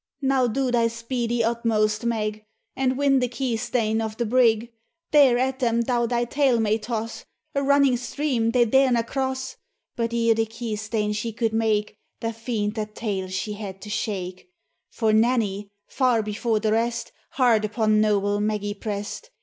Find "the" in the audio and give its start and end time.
3.19-3.27, 4.17-4.25, 10.33-10.47, 12.19-12.29, 16.59-16.71